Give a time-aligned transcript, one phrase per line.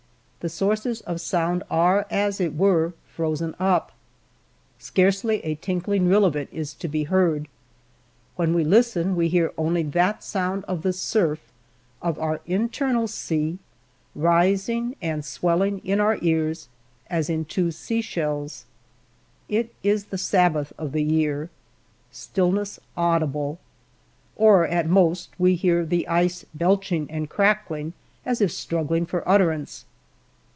[0.43, 3.91] thd sources of soimd are, as it were, frozen up.
[4.79, 7.45] Scarcely a tinkling rill of it is tojbeheard.
[8.37, 11.41] When we listen, we hear only th^jb^und of the surf
[12.01, 13.59] of our internal sea
[14.17, 16.69] rismg^n^^s^elliug in our ears
[17.07, 18.65] as in two sea s^ttC
[19.51, 21.51] I^s the sabbath of the year,
[22.11, 27.93] stillness audlble/OT at most we hear the ice belching and cra^ung,
[28.25, 29.85] as if struggling for utterance.